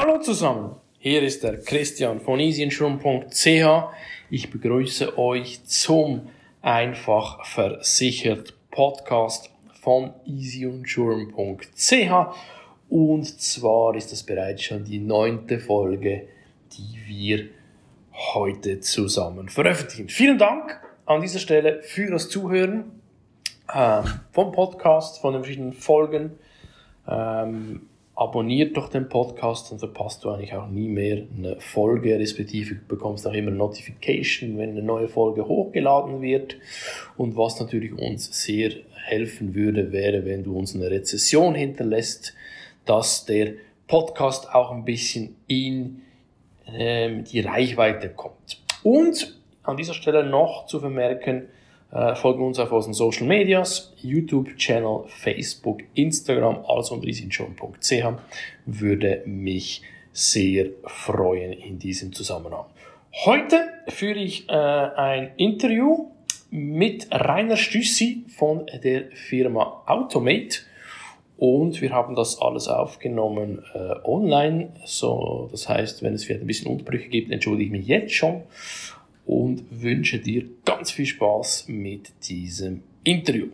[0.00, 3.66] Hallo zusammen, hier ist der Christian von easyinsurance.ch.
[4.30, 6.28] Ich begrüße euch zum
[6.62, 9.50] Einfach Versichert Podcast
[9.82, 12.36] von easyinsurance.ch
[12.88, 16.28] und zwar ist das bereits schon die neunte Folge,
[16.74, 17.48] die wir
[18.12, 20.08] heute zusammen veröffentlichen.
[20.08, 23.00] Vielen Dank an dieser Stelle für das Zuhören
[23.66, 26.38] äh, vom Podcast, von den verschiedenen Folgen.
[27.08, 27.88] Ähm,
[28.18, 33.24] abonniert doch den Podcast, dann verpasst du eigentlich auch nie mehr eine Folge, respektive bekommst
[33.28, 36.56] auch immer Notification, wenn eine neue Folge hochgeladen wird.
[37.16, 38.72] Und was natürlich uns sehr
[39.04, 42.34] helfen würde, wäre, wenn du uns eine Rezession hinterlässt,
[42.86, 43.52] dass der
[43.86, 46.02] Podcast auch ein bisschen in
[46.66, 48.60] ähm, die Reichweite kommt.
[48.82, 51.50] Und an dieser Stelle noch zu vermerken,
[51.90, 58.04] äh, folgen uns auf unseren Social Medias, YouTube-Channel, Facebook, Instagram, alles unter isinchon.ch.
[58.66, 62.66] Würde mich sehr freuen in diesem Zusammenhang.
[63.24, 66.10] Heute führe ich äh, ein Interview
[66.50, 70.60] mit Rainer Stüssi von der Firma Automate.
[71.36, 74.70] Und wir haben das alles aufgenommen äh, online.
[74.84, 78.42] So, das heißt, wenn es vielleicht ein bisschen Unterbrüche gibt, entschuldige ich mich jetzt schon
[79.28, 83.48] und wünsche dir ganz viel Spaß mit diesem Interview.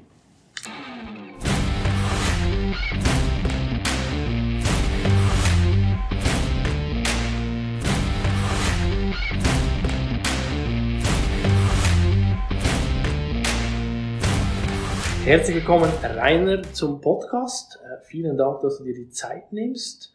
[15.25, 17.81] Herzlich willkommen, Rainer, zum Podcast.
[17.83, 20.15] Äh, vielen Dank, dass du dir die Zeit nimmst.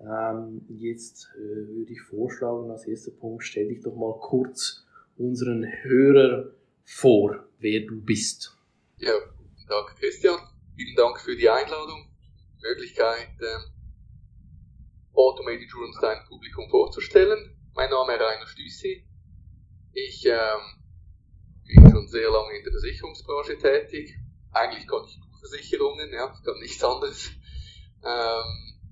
[0.00, 4.85] Ähm, jetzt äh, würde ich vorschlagen, als erster Punkt, stell dich doch mal kurz
[5.18, 6.52] unseren Hörer
[6.84, 8.56] vor, wer du bist.
[8.98, 9.12] Ja,
[9.68, 10.38] Tag Christian.
[10.76, 12.08] Vielen Dank für die Einladung,
[12.58, 13.72] die Möglichkeit, ähm,
[15.14, 17.56] Automated Insurance dein Publikum vorzustellen.
[17.74, 19.04] Mein Name ist Rainer Stüssi.
[19.92, 20.60] Ich ähm,
[21.66, 24.14] bin schon sehr lange in der Versicherungsbranche tätig.
[24.52, 27.30] Eigentlich kann ich nur Versicherungen, ja, ich kann nichts anderes.
[28.04, 28.44] Ähm,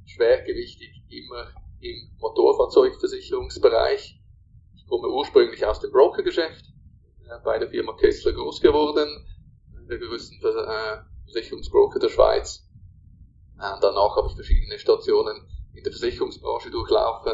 [0.06, 4.18] schwergewichtig immer im Motorfahrzeugversicherungsbereich
[4.84, 6.66] ich komme ursprünglich aus dem Brokergeschäft,
[7.24, 9.08] äh, bei der Firma Kessler groß geworden,
[9.88, 12.60] der größten äh, Versicherungsbroker der Schweiz.
[13.56, 17.32] Danach habe ich verschiedene Stationen in der Versicherungsbranche durchlaufen,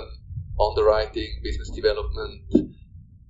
[0.56, 2.52] Underwriting, Business Development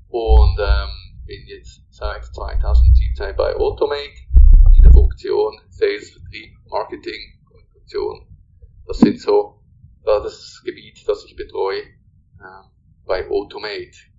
[0.09, 0.89] und ähm,
[1.25, 4.21] bin jetzt seit 2017 bei Automate
[4.77, 8.27] in der Funktion Sales, Vertrieb, Marketing, Kommunikation.
[8.87, 9.63] Das sind so
[10.05, 12.63] das Gebiet, das ich betreue äh,
[13.07, 14.10] bei Automate.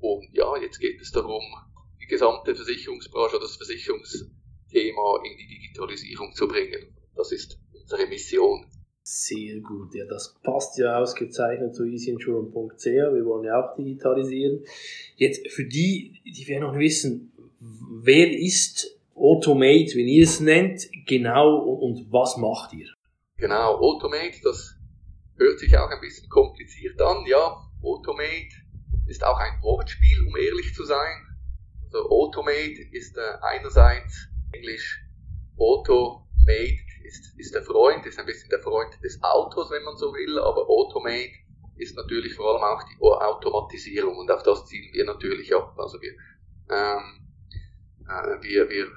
[0.00, 1.42] Und ja, jetzt geht es darum,
[2.00, 6.94] die gesamte Versicherungsbranche oder das Versicherungsthema in die Digitalisierung zu bringen.
[7.16, 8.66] Das ist unsere Mission.
[9.02, 12.84] Sehr gut, ja, das passt ja ausgezeichnet zu easyinsurance.ch.
[12.84, 14.64] Wir wollen ja auch digitalisieren.
[15.16, 17.32] Jetzt für die, die wir noch wissen,
[18.02, 22.88] wer ist Automate, wenn ihr es nennt, genau und was macht ihr?
[23.38, 24.76] Genau, Automate, das
[25.38, 27.24] hört sich auch ein bisschen kompliziert an.
[27.26, 28.54] Ja, Automate
[29.08, 31.26] ist auch ein Wortspiel, um ehrlich zu sein.
[31.84, 35.00] Also Automate ist äh, einerseits Englisch
[35.56, 40.12] Automate ist, ist der Freund, ist ein bisschen der Freund des Autos, wenn man so
[40.12, 41.32] will, aber Automate
[41.76, 45.74] ist natürlich vor allem auch die Automatisierung und auf das zielen wir natürlich ab.
[45.78, 46.12] Also wir,
[46.70, 47.28] ähm,
[48.08, 48.88] äh, wir, wir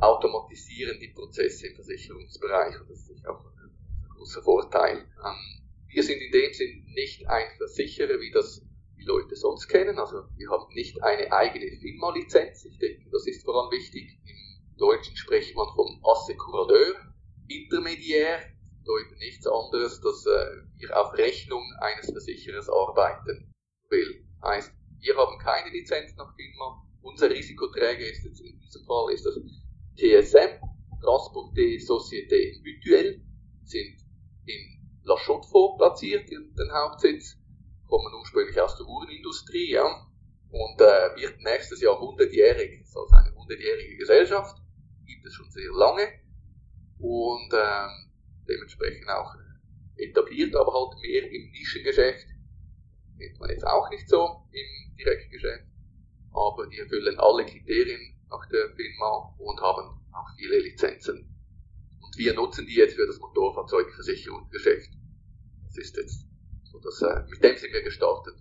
[0.00, 4.98] automatisieren die Prozesse im Versicherungsbereich und das ist auch ein großer Vorteil.
[4.98, 8.62] Ähm, wir sind in dem Sinn nicht ein Versicherer, wie das
[9.02, 9.98] die Leute sonst kennen.
[9.98, 12.64] Also wir haben nicht eine eigene FINMA-Lizenz.
[12.64, 14.18] Ich denke, das ist vor allem wichtig.
[14.24, 16.94] Im Deutschen spricht man vom Assekuradeur,
[17.48, 18.40] Intermediär,
[18.78, 20.46] bedeutet nichts anderes, dass äh,
[20.78, 23.52] wir auf Rechnung eines Versicherers arbeiten
[23.90, 24.24] will.
[24.42, 26.86] Heißt, wir haben keine Lizenz nach FINMA.
[27.02, 29.34] Unser Risikoträger ist jetzt in diesem Fall ist das
[29.96, 30.60] TSM,
[31.02, 33.20] Transporté Société Mutuelle,
[33.64, 33.96] sind
[34.46, 37.41] in La Chaux-de-Fonds platziert, den Hauptsitz
[37.92, 39.84] kommen ursprünglich aus der Uhrenindustrie, ja,
[40.50, 44.62] und äh, wird nächstes Jahr 100-jährig, ist also eine 100-jährige Gesellschaft,
[45.04, 46.08] gibt es schon sehr lange
[46.98, 47.88] und äh,
[48.48, 49.34] dementsprechend auch
[49.96, 52.28] etabliert, aber halt mehr im Nischengeschäft,
[53.18, 55.66] kennt man jetzt auch nicht so im Direktgeschäft,
[56.32, 61.28] aber die erfüllen alle Kriterien nach der Firma und haben auch viele Lizenzen.
[62.00, 64.88] Und wir nutzen die jetzt für das Motorfahrzeugversicherungsgeschäft.
[65.66, 66.31] Das ist jetzt
[66.82, 68.34] das, äh, mit dem sind wir gestartet.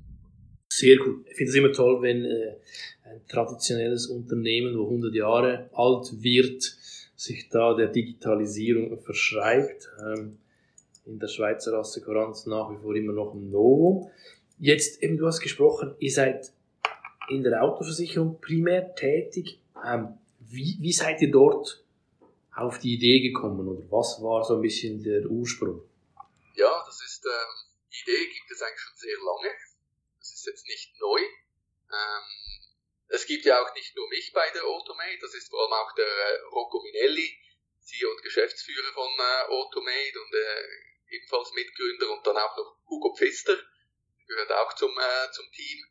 [0.69, 1.25] Sehr gut.
[1.29, 2.55] Ich finde es immer toll, wenn äh,
[3.03, 6.63] ein traditionelles Unternehmen, wo 100 Jahre alt wird,
[7.15, 9.89] sich da der Digitalisierung verschreibt.
[10.03, 10.37] Ähm,
[11.05, 14.09] in der Schweizer Assekuranz nach wie vor immer noch ein Novum.
[14.59, 16.51] Jetzt, eben, du hast gesprochen, ihr seid
[17.29, 19.59] in der Autoversicherung primär tätig.
[19.83, 20.09] Ähm,
[20.39, 21.83] wie, wie seid ihr dort
[22.55, 25.81] auf die Idee gekommen oder was war so ein bisschen der Ursprung?
[26.55, 27.60] Ja, das ist, ähm,
[27.91, 29.55] die Idee gibt es eigentlich schon sehr lange.
[30.19, 31.21] Das ist jetzt nicht neu.
[31.21, 32.23] Ähm,
[33.09, 35.93] es gibt ja auch nicht nur mich bei der Automate, das ist vor allem auch
[35.95, 37.37] der äh, Rocco Minelli,
[37.81, 43.13] CEO und Geschäftsführer von äh, Automate und äh, ebenfalls Mitgründer und dann auch noch Hugo
[43.15, 43.57] Pfister,
[44.27, 45.85] gehört auch zum, äh, zum Team.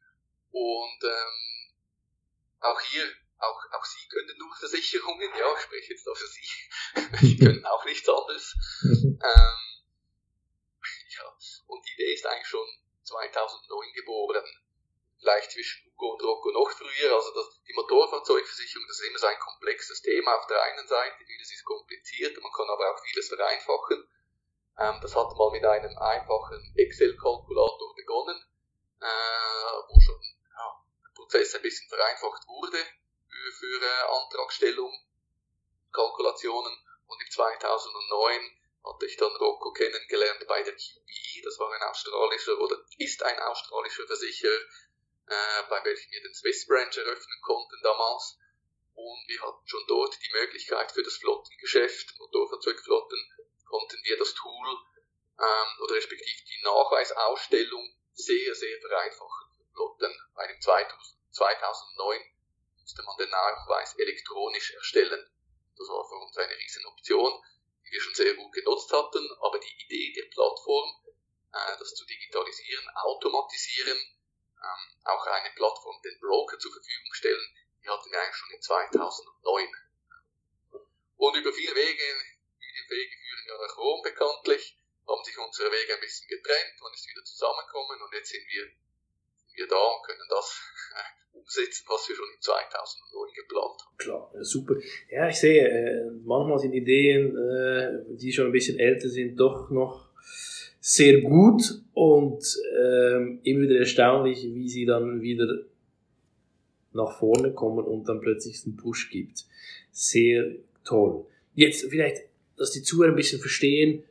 [0.53, 1.75] Und ähm,
[2.61, 3.05] auch hier,
[3.39, 6.49] auch, auch Sie können durch Versicherungen, ja, ich spreche jetzt da für Sie,
[7.21, 8.55] Sie können auch nichts anderes.
[8.83, 9.19] Mhm.
[9.23, 9.70] ähm,
[11.71, 12.67] und die Idee ist eigentlich schon
[13.05, 14.45] 2009 geboren
[15.21, 17.15] vielleicht zwischen Hugo und Rocco noch früher.
[17.15, 21.25] Also das, die Motorfahrzeugversicherung, das ist immer so ein komplexes Thema auf der einen Seite.
[21.25, 24.09] Vieles ist kompliziert, man kann aber auch vieles vereinfachen.
[24.79, 28.43] Ähm, das hat mal mit einem einfachen Excel-Kalkulator begonnen,
[29.01, 30.21] äh, wo schon
[30.57, 32.79] ja, der Prozess ein bisschen vereinfacht wurde
[33.29, 34.93] für, für äh, Antragstellung,
[35.93, 36.73] Kalkulationen.
[37.07, 42.59] Und im 2009 hatte ich dann Rocco kennengelernt bei der QBE, das war ein australischer
[42.59, 44.61] oder ist ein australischer Versicherer,
[45.27, 48.39] äh, bei welchem wir den Swiss Branch eröffnen konnten damals.
[48.95, 53.19] Und wir hatten schon dort die Möglichkeit für das Flottengeschäft, Motorfahrzeugflotten,
[53.67, 54.79] konnten wir das Tool
[55.39, 60.13] ähm, oder respektive die Nachweisausstellung sehr, sehr vereinfachen Flotten.
[60.35, 62.21] Bei dem 2009
[62.81, 65.31] musste man den Nachweis elektronisch erstellen.
[65.77, 67.33] Das war für uns eine riesen Option,
[67.91, 70.89] die wir schon sehr gut genutzt hatten, aber die Idee der Plattform,
[71.53, 77.89] äh, das zu digitalisieren, automatisieren, ähm, auch eine Plattform den Broker zur Verfügung stellen, die
[77.89, 79.69] hatten wir eigentlich schon in 2009.
[81.17, 82.05] Und über viele Wege,
[82.59, 84.77] viele Wege führen ja nach Rom bekanntlich,
[85.09, 88.65] haben sich unsere Wege ein bisschen getrennt, man ist wieder zusammengekommen und jetzt sind wir,
[88.65, 90.61] sind wir da und können das
[91.41, 93.97] umsetzen, was wir schon in 2009 geplant haben.
[93.99, 94.75] Klar, super.
[95.11, 99.71] Ja, ich sehe, äh, manchmal sind Ideen, äh, die schon ein bisschen älter sind, doch
[99.71, 100.09] noch
[100.81, 102.43] sehr gut und
[102.79, 105.47] ähm, immer wieder erstaunlich, wie sie dann wieder
[106.93, 109.45] nach vorne kommen und dann plötzlich einen Push gibt.
[109.93, 111.27] Sehr toll.
[111.55, 112.23] Jetzt vielleicht,
[112.57, 114.05] dass die Zuhörer ein bisschen verstehen,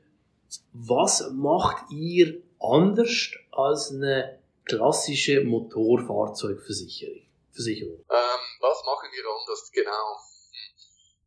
[0.74, 4.39] was macht ihr anders als eine
[4.70, 7.26] klassische Motorfahrzeugversicherung?
[7.52, 8.06] Versicherung?
[8.06, 9.72] Ähm, was machen wir anders?
[9.74, 10.18] Genau.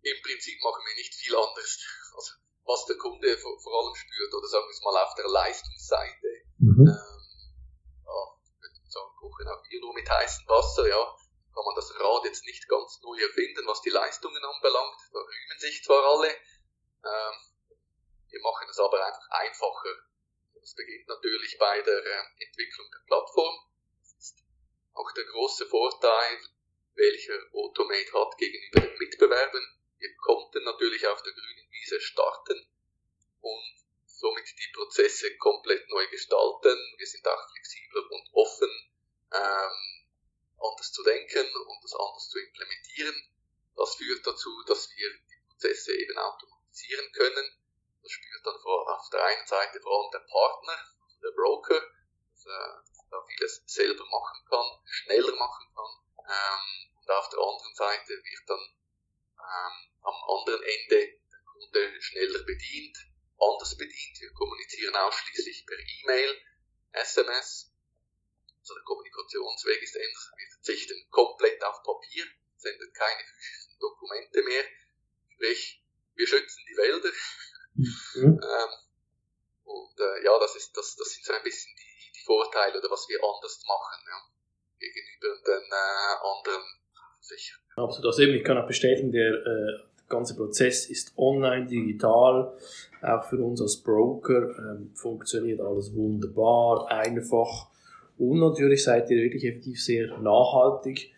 [0.02, 1.78] Im Prinzip machen wir nicht viel anders.
[2.14, 2.32] Also
[2.64, 6.30] was der Kunde vor, vor allem spürt, oder sagen wir es mal auf der Leistungsseite.
[6.58, 6.86] Mhm.
[6.86, 7.22] Ähm,
[8.06, 8.18] ja,
[8.88, 11.02] sagen, kochen auch hier nur mit heißem Wasser, ja,
[11.52, 15.00] kann man das Rad jetzt nicht ganz neu erfinden, was die Leistungen anbelangt.
[15.12, 17.36] Da rühmen sich zwar alle, ähm,
[18.30, 19.94] wir machen es aber einfach einfacher.
[20.62, 23.66] Das beginnt natürlich bei der äh, Entwicklung der Plattform.
[23.98, 24.44] Das ist
[24.94, 26.38] auch der große Vorteil,
[26.94, 29.76] welcher Automate hat gegenüber den Mitbewerbern.
[29.98, 32.64] Wir konnten natürlich auf der grünen Wiese starten
[33.40, 33.74] und
[34.06, 36.78] somit die Prozesse komplett neu gestalten.
[36.96, 38.70] Wir sind auch flexibler und offen,
[39.32, 40.06] ähm,
[40.60, 43.20] anders zu denken und das anders zu implementieren.
[43.74, 47.61] Das führt dazu, dass wir die Prozesse eben automatisieren können.
[48.02, 51.80] Das spürt dann auf der einen Seite vor allem der Partner, also der Broker,
[52.34, 55.92] dass er da vieles selber machen kann, schneller machen kann.
[56.26, 58.60] Ähm, und auf der anderen Seite wird dann
[59.38, 62.98] ähm, am anderen Ende der Kunde schneller bedient,
[63.38, 64.20] anders bedient.
[64.20, 66.40] Wir kommunizieren ausschließlich per E-Mail,
[66.92, 67.70] SMS.
[68.60, 70.32] Also der Kommunikationsweg ist ändert.
[70.36, 74.64] Wir verzichten komplett auf Papier, senden keine physischen Dokumente mehr.
[75.34, 75.82] Sprich,
[76.14, 77.10] wir schützen die Wälder.
[77.74, 78.38] Mhm.
[78.38, 78.72] ähm,
[79.64, 82.90] und äh, ja, das, ist, das, das sind so ein bisschen die, die Vorteile oder
[82.90, 84.18] was wir anders machen ja,
[84.78, 86.64] gegenüber den äh, anderen
[87.20, 87.62] Versicherungen.
[87.76, 88.06] Absolut.
[88.06, 92.56] Also eben, ich kann auch bestätigen, der äh, ganze Prozess ist online, digital.
[93.00, 97.70] Auch für uns als Broker ähm, funktioniert alles wunderbar, einfach.
[98.18, 101.12] Und natürlich seid ihr wirklich effektiv sehr nachhaltig.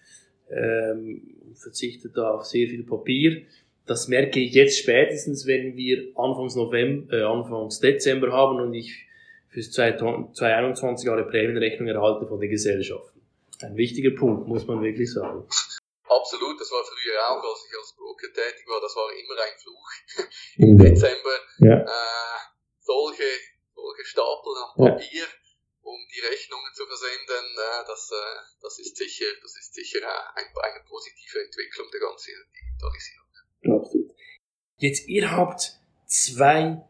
[0.49, 3.44] Ähm, verzichtet da auf sehr viel Papier.
[3.86, 9.06] Das merke ich jetzt spätestens, wenn wir Anfangs November, äh, Anfangs Dezember haben und ich
[9.50, 13.20] fürs 2021 alle Prämienrechnung erhalte von den Gesellschaften.
[13.60, 15.46] Ein wichtiger Punkt, muss man wirklich sagen.
[16.08, 19.56] Absolut, das war früher auch, als ich als Broker tätig war, das war immer ein
[19.60, 19.88] Fluch.
[20.56, 21.80] Im Dezember ja.
[21.84, 22.38] äh,
[22.80, 23.28] solche,
[23.74, 25.82] solche Stapel an Papier, ja.
[25.82, 30.00] um die Rechnungen zu versenden, äh, das, äh, das ist sicher, das ist sicher
[30.36, 33.23] ein, eine positive Entwicklung der ganzen Digitalisierung.
[33.71, 34.14] Absolut.
[34.78, 36.83] Jetzt, ihr habt zwei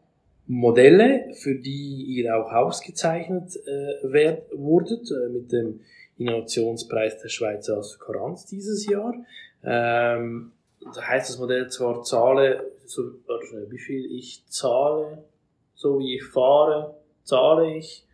[0.47, 5.81] Modelle, für die ihr auch ausgezeichnet äh, werd, wurdet, äh, mit dem
[6.17, 9.13] Innovationspreis der Schweiz aus Koranz dieses Jahr.
[9.63, 10.51] Ähm,
[10.93, 13.01] da heißt das Modell zwar zahle, so,
[13.69, 15.25] wie viel ich zahle,
[15.73, 18.05] so wie ich fahre, zahle ich,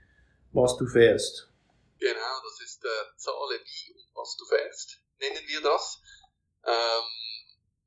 [0.53, 1.49] was du fährst.
[1.99, 6.01] Genau, das ist äh, zahle wie und was du fährst, nennen wir das.
[6.65, 7.30] Ähm,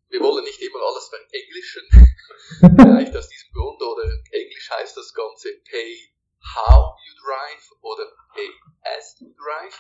[0.09, 1.89] wir wollen nicht immer alles verenglischen,
[2.61, 6.15] vielleicht aus diesem Grund, oder in Englisch heißt das Ganze pay
[6.57, 8.51] how you drive oder pay
[8.83, 9.79] as you drive.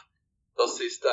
[0.56, 1.08] Das ist äh,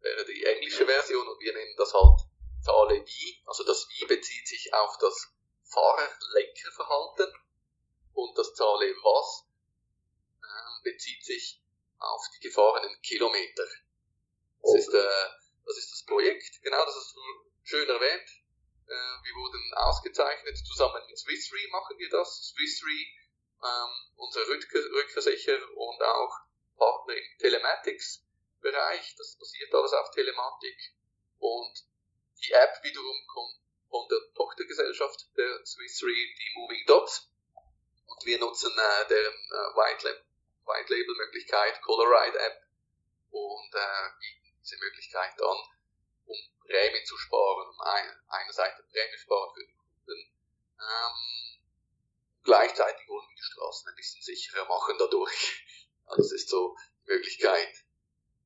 [0.00, 2.20] wäre die englische Version und wir nennen das halt
[2.62, 3.42] zahle wie.
[3.46, 5.32] Also das wie bezieht sich auf das
[5.64, 7.32] Fahrer-Lenker-Verhalten
[8.14, 9.46] und das zahle was
[10.42, 11.60] äh, bezieht sich
[11.98, 13.64] auf die gefahrenen Kilometer.
[14.62, 14.78] Das, okay.
[14.78, 15.28] ist, äh,
[15.66, 18.28] das ist das Projekt, genau das du schön erwähnt.
[18.86, 22.54] Äh, wir wurden ausgezeichnet, zusammen mit Swiss Re machen wir das.
[22.54, 23.06] Swiss Re,
[23.64, 26.38] ähm, unser Rückversicherer und auch
[26.76, 29.16] Partner im Telematics-Bereich.
[29.16, 30.94] Das basiert alles auf Telematik.
[31.38, 31.74] Und
[32.44, 33.58] die App wiederum kommt
[33.90, 37.28] von der Tochtergesellschaft der Swiss Re, die Moving Dots.
[38.06, 40.24] Und wir nutzen äh, deren äh, White,
[40.88, 42.62] Label Möglichkeit, Coloride App
[43.30, 45.56] und äh, bieten diese Möglichkeit an,
[46.26, 50.36] um Prämie zu sparen, um ein, einerseits Prämie sparen für den Kunden.
[50.78, 51.60] Ähm,
[52.42, 55.62] gleichzeitig wollen wir die Straßen ein bisschen sicherer machen dadurch.
[56.08, 57.74] Also das ist so die Möglichkeit.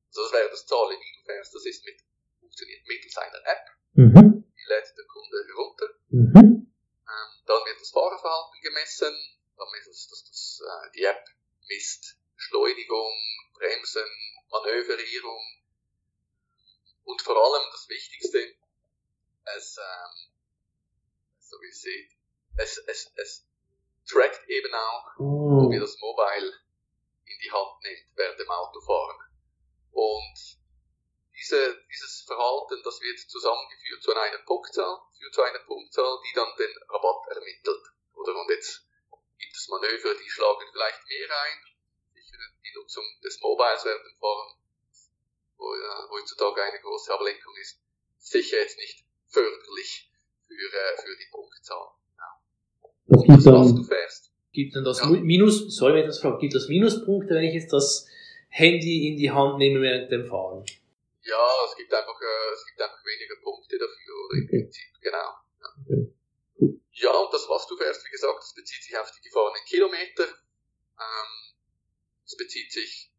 [0.07, 2.01] Also das wäre das Zahlen, wie du fährst, das ist mit,
[2.39, 3.65] funktioniert mittels einer App.
[3.93, 4.43] Mhm.
[4.57, 5.89] Die lädt der Kunde herunter.
[6.09, 6.73] Mhm.
[7.05, 9.13] Ähm, dann wird das Fahrerverhalten gemessen.
[9.57, 11.23] Dann mittels, dass das, äh, die App
[11.67, 13.13] misst Beschleunigung,
[13.53, 14.09] Bremsen,
[14.49, 15.60] Manöverierung
[17.03, 18.55] und vor allem das Wichtigste,
[19.55, 20.31] es, ähm,
[21.39, 22.11] so wie ihr seht,
[22.57, 23.47] es, es, es
[24.07, 25.65] trackt eben auch, oh.
[25.65, 26.53] ob ihr das Mobile
[27.25, 29.17] in die Hand nimmt während dem Autofahren.
[29.91, 30.37] Und
[31.35, 36.55] diese, dieses Verhalten, das wird zusammengeführt zu einer Punktzahl, führt zu einer Punktzahl, die dann
[36.57, 37.83] den Rabatt ermittelt.
[38.13, 38.85] Oder und jetzt
[39.37, 41.65] gibt es Manöver, die schlagen vielleicht mehr ein.
[42.13, 44.60] Sicher die Nutzung des Mobiles während dem Fahren,
[45.61, 47.79] wo äh, heutzutage eine große Ablenkung ist,
[48.17, 50.09] sicher jetzt nicht förderlich
[50.47, 51.87] für, äh, für die Punktzahl.
[52.17, 52.29] Ja.
[53.07, 54.31] Das gibt dann, was du fährst.
[54.51, 55.07] Gibt dann das ja.
[55.07, 58.07] Minus, sorry, wenn ich das frage, gibt das Minuspunkte, wenn ich jetzt das
[58.49, 60.65] Handy in die Hand nehme während dem Fahren?
[61.23, 65.17] Ja, es gibt einfach, äh, es gibt einfach weniger Punkte dafür, oder im Prinzip, genau.
[65.61, 65.69] Ja.
[65.85, 66.81] Okay.
[66.91, 70.25] ja, und das, was du fährst, wie gesagt, das bezieht sich auf die gefahrenen Kilometer.
[70.25, 71.53] Ähm,
[72.25, 73.10] es bezieht sich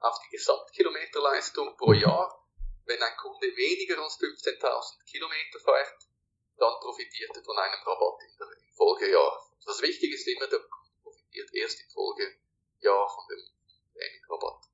[0.00, 2.46] auf die Gesamtkilometerleistung pro Jahr.
[2.84, 6.08] Wenn ein Kunde weniger als 15.000 Kilometer fährt,
[6.56, 9.52] dann profitiert er von einem Rabatt im Folgejahr.
[9.64, 13.44] Das Wichtige ist immer, der Kunde profitiert erst im Folgejahr von dem
[13.92, 14.64] Prämienrabatt.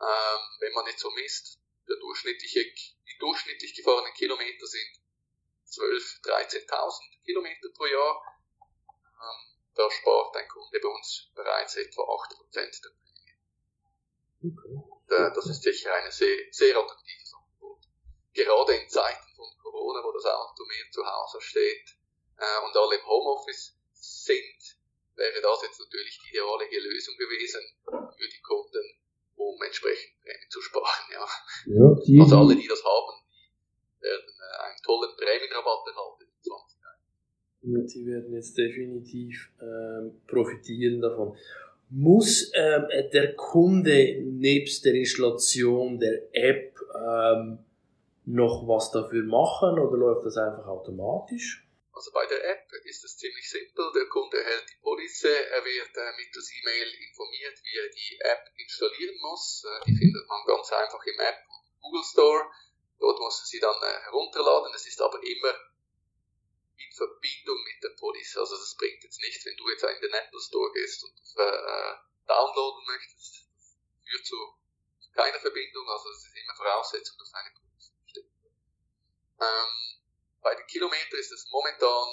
[0.00, 1.58] Ähm, wenn man nicht so misst,
[1.88, 5.00] der durchschnittliche, die durchschnittlich gefahrenen Kilometer sind
[5.66, 8.22] 12.000, 13.000 Kilometer pro Jahr.
[8.88, 13.07] Ähm, da spart ein Kunde bei uns bereits etwa 8% der.
[14.42, 14.74] Okay.
[15.10, 17.82] Äh, das ist sicher eine sehr, sehr attraktives Angebot.
[18.34, 21.96] Gerade in Zeiten von Corona, wo das Auto mehr zu Hause steht
[22.38, 24.78] äh, und alle im Homeoffice sind,
[25.16, 28.84] wäre das jetzt natürlich die ideale Lösung gewesen für die Kunden,
[29.34, 31.06] um entsprechend Prämien zu sparen.
[31.12, 31.26] Ja.
[31.66, 33.18] ja die, also alle, die das haben,
[33.98, 37.86] die werden äh, einen tollen Prämienrabatt erhalten in 20 Jahren.
[37.86, 41.36] Die werden jetzt definitiv ähm, profitieren davon.
[41.90, 47.64] Muss ähm, der Kunde nebst der Installation der App ähm,
[48.26, 51.64] noch was dafür machen oder läuft das einfach automatisch?
[51.98, 53.90] Also bei der App ist es ziemlich simpel.
[53.94, 58.44] Der Kunde erhält die Police, er wird äh, mittels E-Mail informiert, wie er die App
[58.54, 59.64] installieren muss.
[59.64, 61.40] Äh, die findet man ganz einfach im App
[61.80, 62.44] Google Store.
[63.00, 64.72] Dort muss er sie dann äh, herunterladen.
[64.76, 65.54] Es ist aber immer
[66.78, 68.36] in Verbindung mit der Police.
[68.36, 71.94] Also das bringt jetzt nichts, wenn du jetzt in den Apple Store gehst und äh,
[72.26, 73.46] downloaden möchtest.
[73.54, 74.36] Das führt zu
[75.14, 75.88] keiner Verbindung.
[75.88, 78.32] Also es ist immer Voraussetzung, dass eine Police stimmt.
[79.40, 79.72] Ähm,
[80.40, 82.06] bei den Kilometern ist es momentan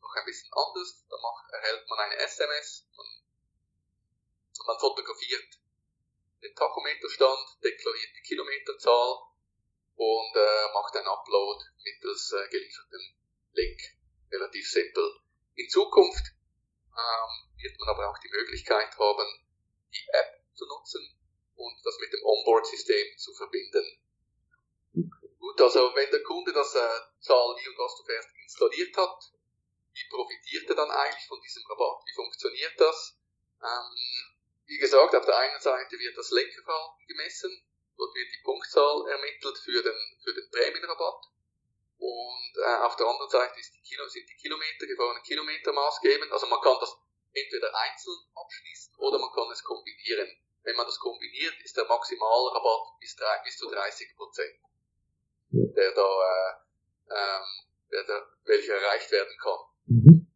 [0.00, 1.04] noch ein bisschen anders.
[1.08, 3.06] Da macht, erhält man eine SMS, man,
[4.66, 5.58] man fotografiert
[6.42, 9.22] den Tachometerstand, deklariert die Kilometerzahl
[9.96, 13.17] und äh, macht einen Upload mittels äh, gelieferten
[13.58, 13.80] Link.
[14.30, 15.20] Relativ simpel.
[15.56, 16.24] In Zukunft
[16.94, 19.26] ähm, wird man aber auch die Möglichkeit haben,
[19.92, 21.02] die App zu nutzen
[21.56, 23.84] und das mit dem Onboard-System zu verbinden.
[25.38, 29.32] Gut, also wenn der Kunde das äh, Zahl wie und was du fährst installiert hat,
[29.92, 32.04] wie profitiert er dann eigentlich von diesem Rabatt?
[32.06, 33.18] Wie funktioniert das?
[33.62, 34.34] Ähm,
[34.66, 37.50] wie gesagt, auf der einen Seite wird das Lenkerverhalten gemessen,
[37.96, 41.24] dort wird die Punktzahl ermittelt für den, für den Prämienrabatt.
[41.98, 46.30] Und äh, auf der anderen Seite ist die Kilo, sind die Kilometer, gefahrenen Kilometer maßgebend.
[46.32, 46.96] Also man kann das
[47.32, 50.28] entweder einzeln abschließen oder man kann es kombinieren.
[50.62, 54.54] Wenn man das kombiniert, ist der Maximalrabatt bis, drei, bis zu 30 Prozent,
[55.50, 56.54] der da, äh,
[57.10, 57.44] ähm,
[57.90, 59.58] der da, welcher erreicht werden kann.
[59.86, 60.26] Mhm.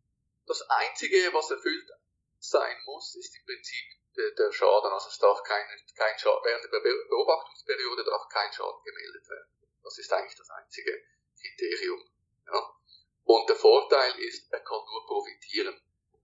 [0.46, 1.90] Das einzige, was erfüllt
[2.38, 4.92] sein muss, ist im Prinzip der, der Schaden.
[4.92, 5.64] Also es darf kein,
[5.96, 9.48] kein Schaden, während der Beobachtungsperiode darf kein Schaden gemeldet werden.
[9.82, 11.04] Das ist eigentlich das einzige
[11.42, 12.02] Kriterium.
[12.46, 12.76] Ja.
[13.24, 15.80] Und der Vorteil ist, er kann nur profitieren.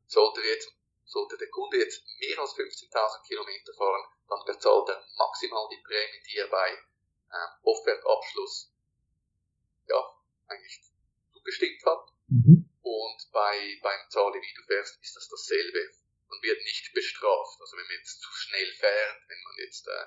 [0.07, 0.73] Sollte, jetzt,
[1.05, 6.23] sollte der Kunde jetzt mehr als 15.000 Kilometer fahren, dann bezahlt er maximal die Prämie,
[6.31, 8.73] die er bei äh, Offertabschluss
[9.87, 10.17] ja,
[10.49, 10.81] eigentlich
[11.33, 12.13] zugestimmt hat.
[12.29, 12.69] Mhm.
[12.83, 15.91] Und bei, beim Zahle, wie du fährst, ist das dasselbe.
[16.29, 17.61] Man wird nicht bestraft.
[17.61, 20.07] Also wenn man jetzt zu schnell fährt, wenn man jetzt äh,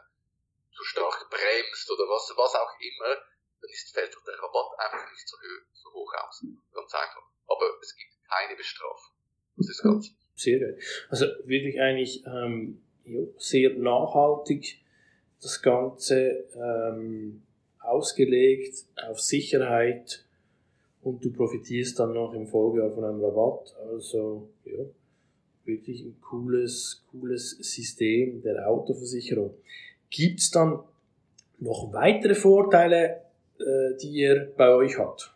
[0.75, 3.17] zu stark bremst oder was, was auch immer,
[3.61, 5.37] dann ist, fällt der Rabatt einfach nicht so,
[5.73, 6.45] so hoch aus.
[6.73, 7.23] Ganz einfach.
[7.47, 9.15] Aber es gibt keine Bestrafung.
[9.57, 10.83] Das ist ganz Sehr gut.
[11.09, 12.81] Also wirklich eigentlich ähm,
[13.37, 14.79] sehr nachhaltig
[15.41, 17.43] das Ganze ähm,
[17.79, 20.25] ausgelegt auf Sicherheit
[21.01, 23.75] und du profitierst dann noch im Folgejahr von einem Rabatt.
[23.89, 24.85] Also ja,
[25.65, 29.55] wirklich ein cooles, cooles System der Autoversicherung.
[30.09, 30.83] Gibt es dann
[31.59, 33.21] noch weitere Vorteile,
[33.61, 35.33] äh, die ihr bei euch habt?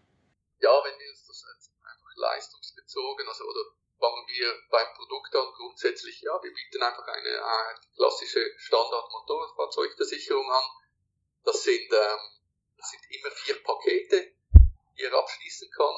[0.60, 5.54] Ja, wenn wir das jetzt einfach leistungsbezogen, also oder fangen wir beim Produkt an.
[5.56, 10.64] Grundsätzlich, ja, wir bieten einfach eine, eine klassische Standard-Motorfahrzeugversicherung an.
[11.44, 12.20] Das sind, ähm,
[12.78, 14.34] das sind immer vier Pakete,
[14.98, 15.96] die er abschließen kann.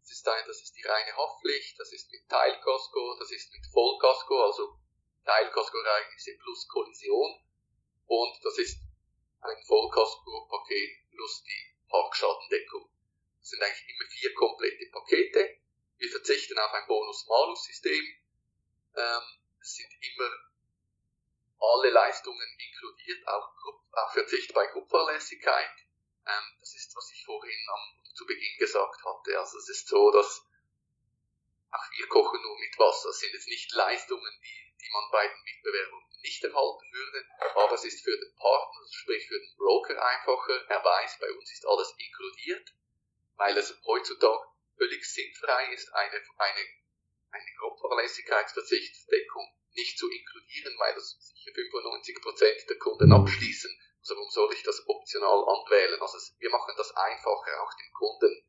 [0.00, 3.66] Das ist, ein, das ist die reine Haftpflicht, das ist mit Teilkasko, das ist mit
[3.72, 4.78] Vollkasko, also
[5.24, 7.40] Teilkasko-Ereignisse plus Kollision.
[8.06, 8.80] Und das ist
[9.40, 12.90] ein Vollkasko-Paket plus die Parkschadendeckung.
[13.40, 15.58] Das sind eigentlich immer vier komplette Pakete.
[15.98, 18.04] Wir verzichten auf ein Bonus-Malus-System.
[18.96, 19.22] Ähm,
[19.60, 20.30] es sind immer
[21.60, 23.48] alle Leistungen inkludiert, auch,
[23.92, 25.70] auch Verzicht bei Gruppenverlässigkeit.
[26.26, 29.38] Ähm, das ist, was ich vorhin am, zu Beginn gesagt hatte.
[29.38, 30.46] Also es ist so, dass
[31.70, 33.10] auch wir kochen nur mit Wasser.
[33.10, 37.74] Es sind jetzt nicht Leistungen, die, die man bei den Mitbewerbern nicht erhalten würde, aber
[37.74, 40.64] es ist für den Partner, also sprich für den Broker einfacher.
[40.68, 42.72] Er weiß, bei uns ist alles inkludiert,
[43.36, 46.66] weil es heutzutage völlig sinnfrei ist, eine, eine,
[47.30, 53.70] eine Grundverlässigkeitsverzichtsdeckung nicht zu inkludieren, weil das sicher 95% der Kunden abschließen.
[54.00, 56.00] Also warum soll ich das optional anwählen?
[56.00, 58.44] Also wir machen das einfacher auch den Kunden.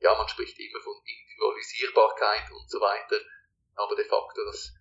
[0.00, 3.20] Ja, man spricht immer von Individualisierbarkeit und so weiter,
[3.74, 4.74] aber de facto, das,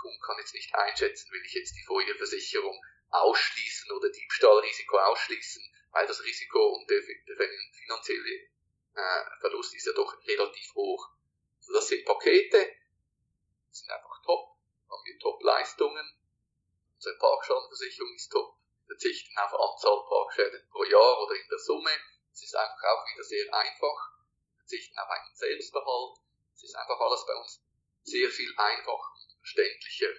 [0.00, 2.80] Kunde kann jetzt nicht einschätzen, will ich jetzt die Feuerversicherung
[3.10, 8.48] ausschließen oder Diebstahlrisiko ausschließen, weil das Risiko und der, finanzielle
[8.94, 11.10] äh, Verlust ist ja doch relativ hoch.
[11.58, 12.76] Also das sind Pakete,
[13.70, 14.56] die sind einfach top,
[14.90, 16.14] haben wir Top-Leistungen.
[16.94, 18.56] Unsere Parkschadenversicherung ist top.
[18.86, 21.90] Verzichten auf Anzahl Parkschäden pro Jahr oder in der Summe.
[22.32, 24.12] Es ist einfach auch wieder sehr einfach.
[24.56, 26.18] Verzichten auf einen Selbstbehalt.
[26.54, 27.62] Es ist einfach alles bei uns
[28.02, 30.12] sehr viel einfacher verständlicher,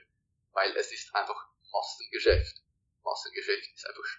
[0.52, 2.62] weil es ist einfach Massengeschäft.
[3.04, 4.10] Massengeschäft ist einfach,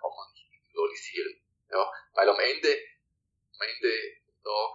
[0.00, 1.40] kann man nicht individualisieren.
[1.70, 2.78] Ja, weil am Ende
[3.60, 3.92] am Ende
[4.24, 4.72] vom Tag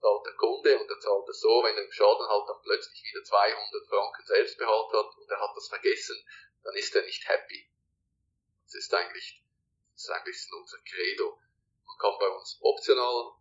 [0.00, 3.02] zahlt der Kunde und er zahlt es so, wenn er im Schaden halt dann plötzlich
[3.04, 6.16] wieder 200 Franken Selbstbehalt hat und er hat das vergessen,
[6.62, 7.70] dann ist er nicht happy.
[8.64, 9.42] Das ist eigentlich,
[9.92, 11.38] das ist eigentlich unser Credo.
[11.86, 13.32] Man kann bei uns optional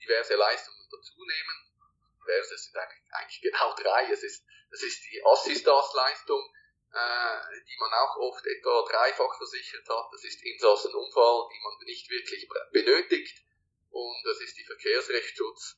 [0.00, 1.72] diverse Leistungen dazu nehmen.
[2.22, 4.12] Diverse sind eigentlich, eigentlich genau drei.
[4.12, 6.42] Es ist, das ist die Assistas-Leistung,
[6.92, 10.08] äh, die man auch oft etwa dreifach versichert hat.
[10.12, 13.44] Das ist Insassenunfall, die man nicht wirklich benötigt
[13.90, 15.76] und das ist die Verkehrsrechtsschutz,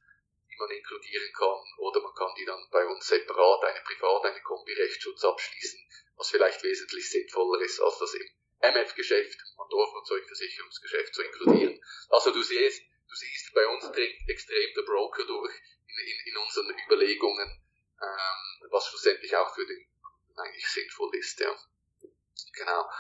[0.49, 4.43] die man inkludieren kann oder man kann die dann bei uns separat, eine Privat, eine
[4.43, 5.81] Kombi-Rechtsschutz abschließen,
[6.17, 8.29] was vielleicht wesentlich sinnvoller ist, als das im
[8.61, 11.81] MF-Geschäft, Motorfahrzeugversicherungsgeschäft zu inkludieren.
[12.11, 15.55] Also du siehst, du siehst, bei uns dringt extrem der Broker durch
[15.87, 17.63] in, in, in unseren Überlegungen,
[18.03, 19.87] ähm, was schlussendlich auch für den
[20.37, 21.39] eigentlich sinnvoll ist.
[21.41, 21.55] Ja.
[22.55, 22.91] Genau.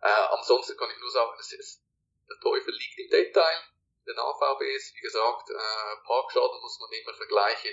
[0.00, 1.82] Äh, ansonsten kann ich nur sagen, das ist,
[2.28, 3.62] der Teufel liegt im Detail
[4.06, 7.72] den AVBs, wie gesagt, äh, Parkschaden muss man immer vergleichen.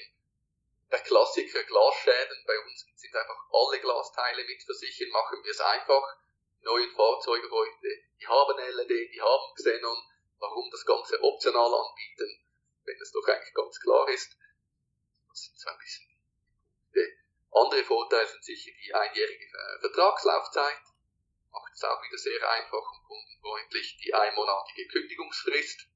[0.91, 6.17] Der Klassiker Glasschäden, bei uns sind einfach alle Glasteile mitversichert, machen wir es einfach.
[6.59, 7.87] Die neuen Fahrzeuge heute,
[8.19, 9.97] die haben LED, die haben Xenon,
[10.39, 12.45] warum das Ganze optional anbieten,
[12.85, 14.37] wenn es doch eigentlich ganz klar ist.
[15.29, 16.12] Das sind so ein bisschen
[17.53, 20.81] Andere Vorteile sind sicher die einjährige äh, Vertragslaufzeit.
[21.51, 23.99] Macht es auch wieder sehr einfach und kundenfreundlich.
[24.03, 25.87] Die einmonatige Kündigungsfrist.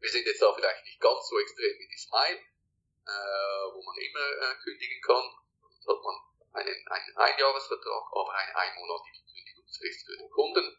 [0.00, 3.96] Wir sind jetzt da vielleicht nicht ganz so extrem wie die Smile, äh, wo man
[3.96, 5.24] immer äh, kündigen kann.
[5.62, 6.20] Sonst hat man
[6.52, 10.76] einen, einen Einjahresvertrag, aber eine einmonatige Kündigungsfrist für den Kunden.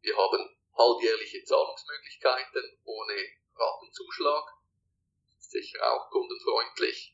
[0.00, 3.16] Wir haben halbjährliche Zahlungsmöglichkeiten ohne
[3.56, 4.44] Ratenzuschlag.
[5.40, 7.13] Sicher auch kundenfreundlich.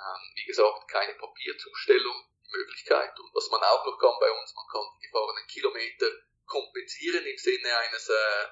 [0.00, 3.18] Ähm, wie gesagt, keine Papierzustellung, die Möglichkeit.
[3.20, 6.06] Und was man auch noch kann bei uns, man kann die gefahrenen Kilometer
[6.46, 8.44] kompensieren im Sinne eines äh,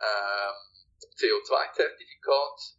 [0.00, 0.52] äh,
[1.16, 2.78] CO2-Zertifikats.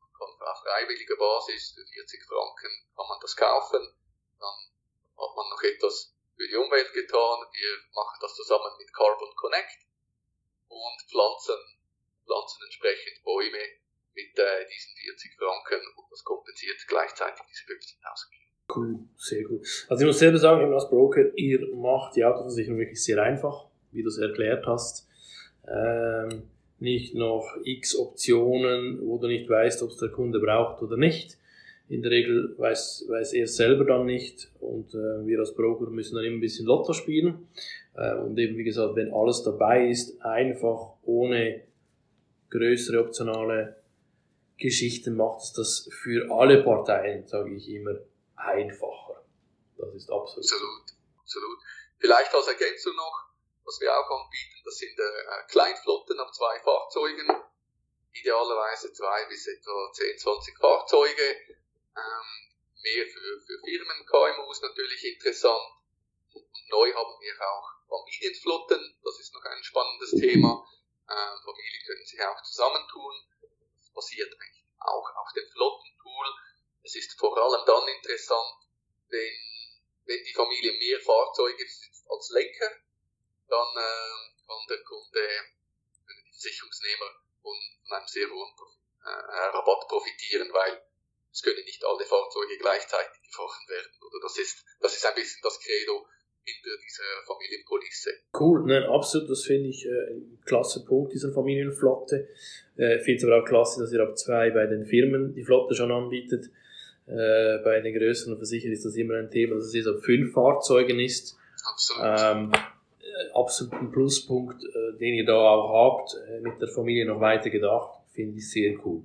[0.00, 3.94] Man kann auf freiwilliger Basis für 40 Franken kann man das kaufen.
[4.40, 4.58] Dann
[5.16, 7.46] hat man noch etwas für die Umwelt getan.
[7.52, 9.86] Wir machen das zusammen mit Carbon Connect
[10.68, 11.78] und pflanzen,
[12.24, 13.80] pflanzen entsprechend Bäume
[14.14, 18.50] mit äh, diesen 40 Franken und das kompensiert gleichzeitig diese 15.000 Kilo.
[18.74, 19.66] Cool, sehr gut.
[19.88, 24.02] Also ich muss selber sagen, als Broker, ihr macht die Autoversicherung wirklich sehr einfach, wie
[24.02, 25.08] du es erklärt hast.
[25.68, 30.96] Ähm, nicht noch x Optionen, wo du nicht weißt, ob es der Kunde braucht oder
[30.96, 31.36] nicht.
[31.88, 36.14] In der Regel weiß, weiß er selber dann nicht und äh, wir als Broker müssen
[36.14, 37.48] dann immer ein bisschen Lotto spielen.
[37.96, 41.62] Äh, und eben wie gesagt, wenn alles dabei ist, einfach ohne
[42.48, 43.79] größere optionale
[44.60, 47.96] Geschichten macht es das für alle Parteien, sage ich immer,
[48.36, 49.24] einfacher.
[49.78, 50.44] Das ist absolut.
[50.44, 50.86] Absolut,
[51.18, 51.58] absolut.
[51.98, 53.30] Vielleicht als Ergänzung noch,
[53.64, 57.28] was wir auch anbieten, das sind äh, Kleinflotten ab zwei Fahrzeugen,
[58.12, 61.36] idealerweise zwei bis etwa 10, 20 Fahrzeuge,
[61.96, 62.28] ähm,
[62.82, 65.72] mehr für, für Firmen, KMUs natürlich interessant.
[66.34, 70.66] Und neu haben wir auch Familienflotten, das ist noch ein spannendes Thema.
[71.08, 73.14] Ähm, Familien können sich auch zusammentun.
[73.94, 76.26] Basiert eigentlich auch auf dem Flottentool.
[76.82, 78.66] Es ist vor allem dann interessant,
[79.08, 79.34] wenn,
[80.04, 82.70] wenn die Familie mehr Fahrzeuge besitzt als Lenker,
[83.48, 85.28] dann äh, kann der Kunde,
[86.06, 87.10] können die Versicherungsnehmer
[87.42, 87.56] von
[87.90, 88.54] einem sehr hohen
[89.04, 90.86] äh, Rabatt profitieren, weil
[91.32, 93.92] es können nicht alle Fahrzeuge gleichzeitig gefahren werden.
[94.02, 96.06] Oder das ist, das ist ein bisschen das Credo
[96.44, 98.10] hinter dieser Familienpolice.
[98.38, 102.28] Cool, nein, absolut, das finde ich äh, ein klasse Punkt dieser Familienflotte.
[102.78, 105.44] Äh, ich finde es aber auch klasse, dass ihr ab zwei bei den Firmen die
[105.44, 106.50] Flotte schon anbietet.
[107.06, 110.32] Äh, bei den größeren Versicherern ist das immer ein Thema, dass es jetzt ab fünf
[110.32, 111.36] Fahrzeugen ist.
[111.64, 112.20] Absolut.
[112.20, 112.52] Ähm,
[113.00, 117.20] äh, absolut ein Pluspunkt, äh, den ihr da auch habt, äh, mit der Familie noch
[117.20, 119.02] weiter gedacht, finde ich sehr cool.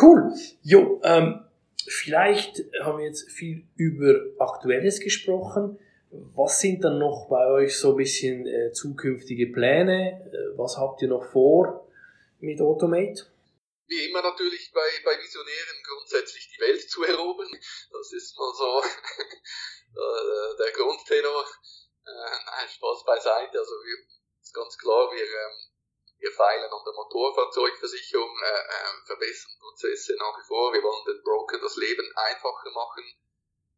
[0.00, 0.32] Cool.
[0.62, 1.40] Jo, ähm,
[1.86, 5.78] vielleicht haben wir jetzt viel über Aktuelles gesprochen.
[6.12, 10.20] Was sind dann noch bei euch so ein bisschen äh, zukünftige Pläne?
[10.28, 11.88] Äh, was habt ihr noch vor
[12.38, 13.26] mit Automate?
[13.86, 17.48] Wie immer natürlich bei, bei Visionären grundsätzlich die Welt zu erobern.
[17.90, 21.46] Das ist mal so äh, der Grundtenor.
[22.04, 23.58] Äh, nein, Spaß beiseite.
[23.58, 23.96] Also wir,
[24.40, 25.72] ist ganz klar, wir ähm,
[26.22, 30.72] wir feilen an der Motorfahrzeugversicherung, äh, verbessern Prozesse nach wie vor.
[30.72, 33.02] Wir wollen den Broker das Leben einfacher machen.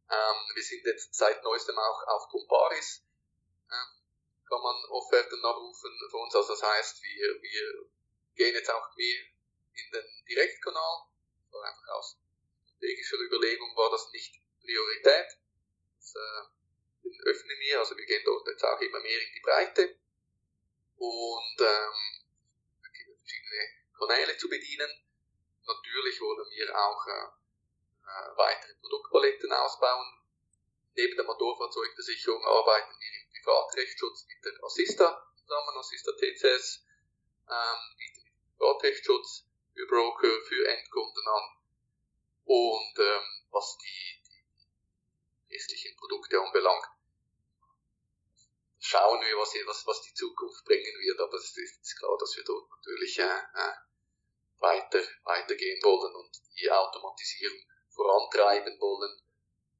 [0.09, 3.03] Ähm, wir sind jetzt seit neuestem auch auf Comparis.
[3.71, 4.05] Ähm,
[4.47, 6.35] kann man Offerten nachrufen für uns.
[6.35, 7.89] Also das heißt, wir, wir
[8.35, 9.21] gehen jetzt auch mehr
[9.73, 11.07] in den Direktkanal.
[11.51, 12.17] war einfach aus
[12.85, 15.37] strategischer Überlegung war das nicht Priorität.
[15.97, 19.95] Das äh, öffnen wir, also wir gehen dort jetzt auch immer mehr in die Breite.
[20.97, 22.25] Und ähm,
[22.81, 24.89] verschiedene Kanäle zu bedienen.
[25.65, 27.44] Natürlich wollen wir auch äh,
[28.05, 30.19] äh, weitere Produktpaletten ausbauen.
[30.95, 36.85] Neben der Motorfahrzeugversicherung arbeiten wir im Privatrechtsschutz mit der Assista zusammen, Assista TCS,
[37.49, 41.43] ähm, bieten Privatrechtsschutz für Broker, für Endkunden an.
[42.45, 46.85] Und ähm, was die, die restlichen Produkte anbelangt,
[48.79, 51.19] schauen wir, was, was, was die Zukunft bringen wird.
[51.19, 53.73] Aber es ist klar, dass wir dort natürlich äh, äh,
[54.59, 57.59] weiter, weitergehen wollen und die Automatisierung
[57.95, 59.11] vorantreiben wollen,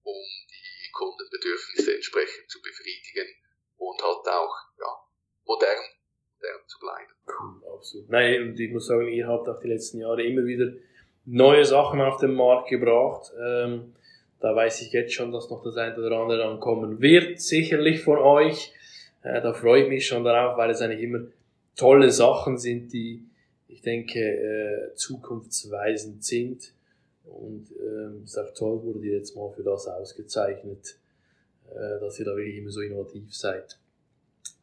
[0.03, 3.27] um die Kundenbedürfnisse entsprechend zu befriedigen
[3.77, 4.91] und halt auch ja,
[5.45, 5.83] modern,
[6.39, 7.13] modern zu bleiben.
[7.27, 8.09] Cool, absolut.
[8.09, 10.71] Nein, und ich muss sagen, ihr habt auch die letzten Jahre immer wieder
[11.25, 13.31] neue Sachen auf den Markt gebracht.
[13.39, 13.95] Ähm,
[14.39, 18.01] da weiß ich jetzt schon, dass noch das eine oder andere dann kommen wird, sicherlich
[18.01, 18.73] von euch.
[19.23, 21.25] Äh, da freue ich mich schon darauf, weil es eigentlich immer
[21.75, 23.25] tolle Sachen sind, die
[23.67, 26.74] ich denke äh, zukunftsweisend sind.
[27.25, 30.97] Und ähm, es ist auch toll, wurde ihr jetzt mal für das ausgezeichnet,
[31.69, 33.79] äh, dass ihr da wirklich immer so innovativ seid.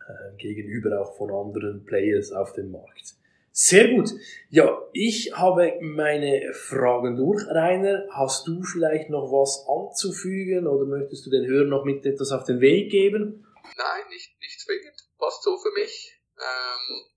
[0.08, 3.14] Äh, gegenüber auch von anderen Players auf dem Markt.
[3.54, 4.10] Sehr gut.
[4.48, 7.46] Ja, ich habe meine Fragen durch.
[7.48, 12.32] Rainer, hast du vielleicht noch was anzufügen oder möchtest du den Hörern noch mit etwas
[12.32, 13.46] auf den Weg geben?
[13.76, 14.96] Nein, nicht, nicht zwingend.
[15.18, 16.18] Passt so für mich.
[16.38, 17.11] Ähm,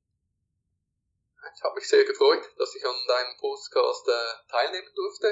[1.56, 5.28] ich habe mich sehr gefreut, dass ich an deinem Podcast äh, teilnehmen durfte.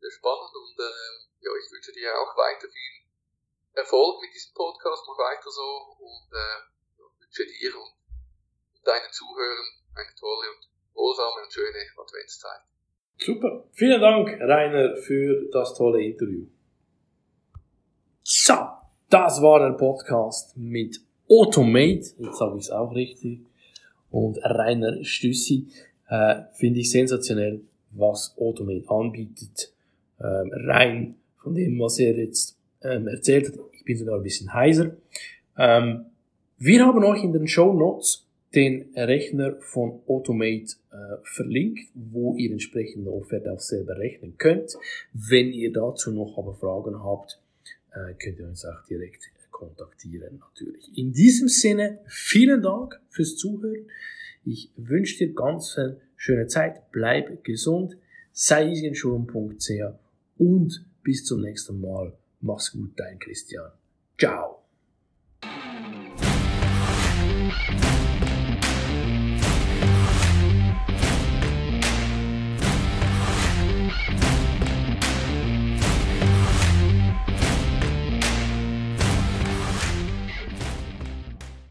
[0.00, 2.96] Sehr spannend und äh, ja, ich wünsche dir auch weiter viel
[3.74, 5.02] Erfolg mit diesem Podcast.
[5.06, 6.58] Mach weiter so und äh,
[7.18, 7.92] wünsche dir und
[8.86, 12.62] deinen Zuhörern eine tolle und wohlsame und schöne Adventszeit.
[13.18, 13.68] Super.
[13.72, 16.46] Vielen Dank, Rainer, für das tolle Interview.
[18.22, 18.54] So,
[19.08, 22.14] das war der Podcast mit Automate.
[22.18, 23.46] Jetzt habe ich es auch richtig.
[24.16, 25.66] Und Rainer Stüssi.
[26.08, 29.72] Äh, Finde ich sensationell, was Automate anbietet.
[30.18, 33.58] Ähm, rein von dem, was er jetzt ähm, erzählt hat.
[33.72, 34.96] Ich bin sogar ein bisschen heiser.
[35.58, 36.06] Ähm,
[36.58, 42.50] wir haben euch in den Show Notes den Rechner von Automate äh, verlinkt, wo ihr
[42.50, 44.76] entsprechende Offerte auch selber rechnen könnt.
[45.12, 47.38] Wenn ihr dazu noch aber Fragen habt,
[47.92, 49.24] äh, könnt ihr uns auch direkt
[49.56, 50.96] kontaktieren natürlich.
[50.98, 53.86] In diesem Sinne, vielen Dank fürs Zuhören.
[54.44, 57.96] Ich wünsche dir ganz eine schöne Zeit, bleib gesund,
[58.32, 59.98] sei easyinsurance.ch
[60.36, 62.12] und bis zum nächsten Mal.
[62.42, 63.72] Mach's gut, dein Christian.
[64.18, 64.65] Ciao.